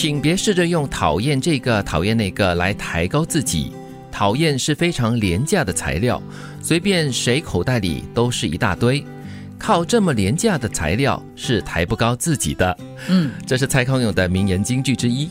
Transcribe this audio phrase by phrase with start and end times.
[0.00, 3.70] 请别试着用讨厌这个、讨厌那个来抬高自己。
[4.10, 6.22] 讨厌是非常廉价的材料，
[6.62, 9.04] 随便谁口袋里都是一大堆。
[9.58, 12.76] 靠这么廉价的材料是抬不高自己的。
[13.08, 15.26] 嗯，这是蔡康永的名言金句之一。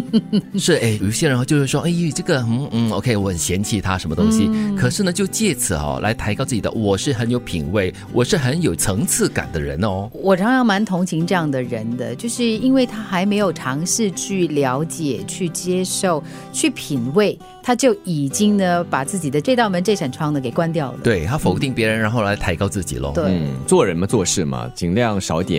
[0.58, 10.10] 是哎，有些人就是说，哎，这个嗯嗯，OK，我很嫌弃他什么东西，可是呢，就借此哦来抬高自己的，我是很有品味，我是很有层次感的人哦。
[10.14, 16.22] 我常常蛮同情这样的人的，就是因为他还没有尝试去了解、去接受、
[16.52, 20.98] 去品味，他就已经呢把自己的这道门、这扇窗呢给关掉了。
[21.02, 23.12] 对他否定别人，然后来抬高自己喽。
[23.14, 25.49] 对，做人嘛，做事嘛，尽量少点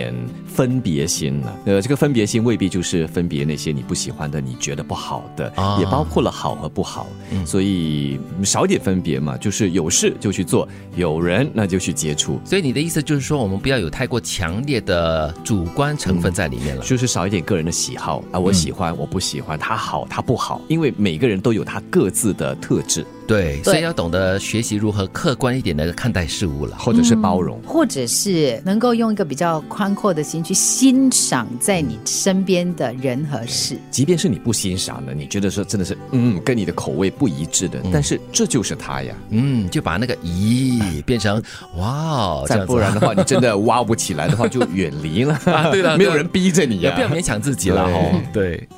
[0.46, 1.58] 分别心了。
[1.64, 7.06] 呃，这个分别心未必就是分别那些你不喜欢的、你觉得不好的，也包括了好和不好。
[7.44, 12.40] 所以少点分别嘛，就是有事就去做，有人那就去接触。
[12.44, 23.06] 所以你的意思就是说，我们不要有太过强烈的主观成分在里面了，就是少一点个人的喜好啊，我喜欢，我不喜欢，他好，他不好，因为每个人都有他各自的特质。
[23.32, 33.78] 对，所以要懂得学习如何客观一点的看待事物了，或者是包容，或者是能够用一个比较宽阔的心去欣赏在你身边的人和事。
[33.90, 41.42] 即便是你不欣赏的，你觉得说真的是嗯跟你的口味不一致的，但是这就是他呀，嗯，就把那个咦变成
[41.78, 45.40] 哇，再不然的话，你真的挖不起来的话，就远离了。
[45.72, 48.20] 对了， 没有人逼着你呀，不要勉强自己了哦。
[48.30, 48.68] 对。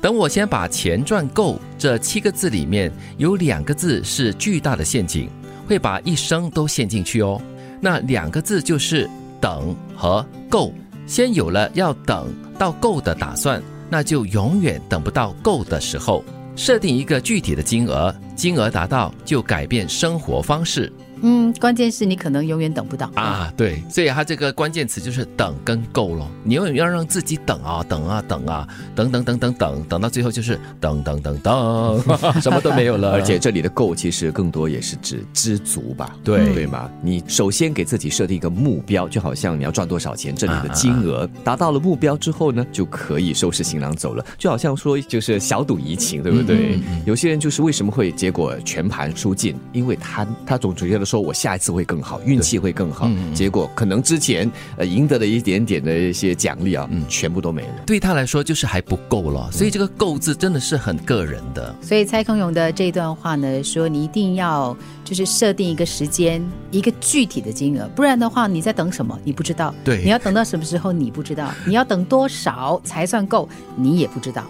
[0.00, 5.28] 等我先把钱赚够，这七个字里面有两个字是巨大的陷阱，
[5.66, 7.40] 会把一生都陷进去哦。
[7.80, 9.08] 那两个字就是
[9.40, 10.72] 等和够。
[11.06, 16.24] 先有了要等到够的打算，那就永远等不到够的时候。
[16.56, 20.92] 设定一个具体的金额，金额达到就改变生活方式。
[21.22, 23.52] 嗯，关键是你可能永远等不到啊。
[23.56, 26.26] 对，所以它这个关键词就是等跟够咯。
[26.42, 32.00] 你永远要让自己等啊，等啊，等啊，等等等等等，等到最后就是等等等等，
[32.40, 33.12] 什么都没有了。
[33.12, 36.16] 而且这里的够其实更多也是指知足吧？
[36.24, 36.90] 对对吗？
[37.02, 44.24] 你首先给自己设定一个目标，就好像你要赚多少钱，这里的金额达到了目标之后呢，就可以收拾行囊走了。
[44.38, 46.78] 就好像说就是小赌怡情，对不对？
[47.04, 51.09] 有些人就是为什么会结果全盘输尽，因为他他总觉得。
[51.10, 57.74] 说我下一次会更好，运气会更好，结果可能之前呃赢得了一点点的一些奖励啊，嗯，全部都没了。
[57.84, 61.74] 对他来说就是还不够了，所以这个“够”字真的是很个人的。
[61.82, 66.40] 所以蔡康永的这段话呢，说你一定要就是设定一个时间，
[66.70, 69.18] 一个具体的金额，不然的话你在等什么？
[69.24, 69.74] 你不知道。
[69.82, 70.92] 对，你要等到什么时候？
[70.92, 71.52] 你不知道。
[71.66, 73.48] 你要等多少才算够？
[73.74, 74.44] 你也不知道。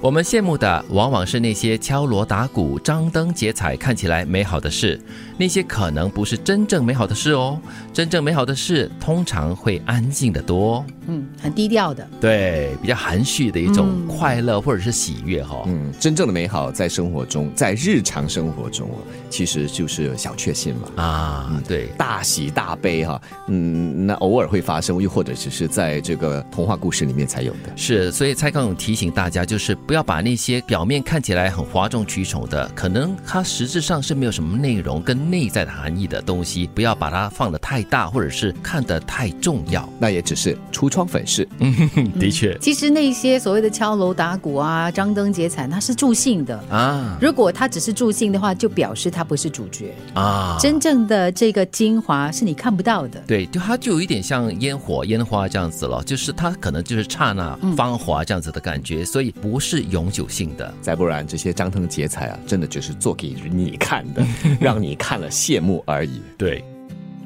[0.00, 5.00] 我们羡慕的往往是那些敲锣打鼓、张灯结彩、看起来美好的事，
[5.38, 7.58] 那些可能不是真正美好的事哦。
[7.90, 15.62] 真正美好的事通常会安静的多，嗯，很低调的，对，比较含蓄的一种快乐或者是喜悦哈。
[15.66, 18.90] 嗯，真正的美好在生活中，在日常生活中，
[19.30, 21.02] 其实就是小确幸嘛。
[21.02, 27.72] 啊，对，大喜大悲哈，嗯，那偶尔会发生，又或者只是在这个童话故事里面才有的。
[27.76, 29.94] 是，所以蔡康永提醒大家，就是不。
[29.94, 41.48] 要把那些表面看起来很哗众取宠的，可能它实质上是没有什么内容跟内在的含义的东西，不要把它放得太大，或者是看得太重要，那也只是橱窗粉饰。
[42.18, 47.16] 的确，其实那些所谓的敲锣打鼓啊、张灯结彩，它是助兴的啊。
[47.20, 50.56] 如果它只是助兴的话，就表示它不是主角啊。
[50.58, 53.22] 真正的这个精华是你看不到的。
[53.28, 59.73] 对，就它就有一点像烟火、烟花这样子了，就是它可能就是刹那芳华这样子的感觉，所以不是。
[59.82, 64.22] 永久性的，再不然这些张灯结彩啊，真的就是做给你看的，
[64.60, 66.22] 让你看了羡慕而已。
[66.38, 66.62] 对，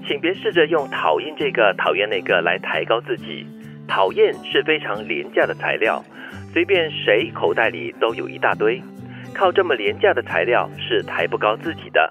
[0.07, 3.47] 请别试着用讨厌这个、讨厌那个来抬高自己。
[3.87, 6.05] 讨厌是非常廉价的材料，
[6.53, 8.83] 随便谁口袋里都有一大堆。
[9.33, 12.07] 靠这么廉价的材料是抬不高自己的。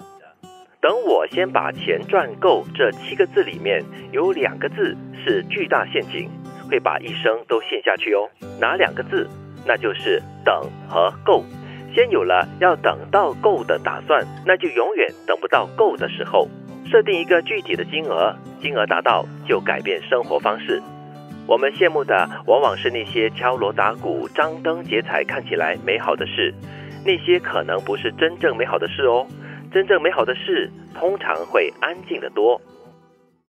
[0.80, 6.28] 等我先把钱赚够，这七个字里面有两个字是巨大陷阱，
[6.68, 8.28] 会把一生都陷下去哦。
[8.60, 9.28] 哪两个字？
[9.66, 11.44] 那就是等和够，
[11.94, 16.48] 先有了要等到够的打算，那就永远等不到够的时候。
[16.90, 20.82] 设定一个具体的金额，金额达到就改变生活方式。
[21.46, 26.54] 我们羡慕的往往是那些敲锣打鼓、张灯结彩、看起来美好的事，
[27.04, 29.26] 那些可能不是真正美好的事哦。
[29.70, 32.58] 真正美好的事通常会安静的多。